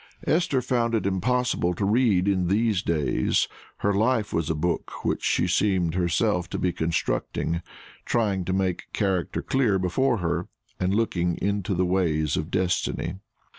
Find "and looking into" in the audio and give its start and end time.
10.79-11.75